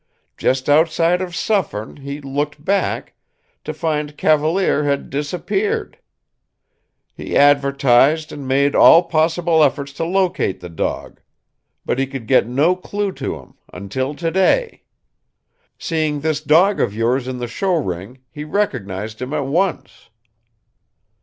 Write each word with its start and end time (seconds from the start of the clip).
Just 0.35 0.67
outside 0.67 1.21
of 1.21 1.35
Suffern, 1.35 1.97
he 1.97 2.19
looked 2.21 2.65
back 2.65 3.13
to 3.63 3.71
find 3.71 4.17
Cavalier 4.17 4.83
had 4.83 5.11
disappeared. 5.11 5.99
He 7.13 7.37
advertised, 7.37 8.31
and 8.31 8.47
made 8.47 8.73
all 8.73 9.03
possible 9.03 9.63
efforts 9.63 9.93
to 9.93 10.03
locate 10.03 10.59
the 10.59 10.69
dog. 10.69 11.21
But 11.85 11.99
he 11.99 12.07
could 12.07 12.25
get 12.25 12.47
no 12.47 12.75
clew 12.75 13.11
to 13.11 13.35
him, 13.35 13.53
until 13.71 14.15
to 14.15 14.31
day. 14.31 14.81
Seeing 15.77 16.21
this 16.21 16.41
dog 16.41 16.79
of 16.79 16.95
yours 16.95 17.27
in 17.27 17.37
the 17.37 17.45
show 17.47 17.75
ring, 17.75 18.17
he 18.31 18.43
recognized 18.43 19.21
him 19.21 19.35
at 19.35 19.45
once." 19.45 20.09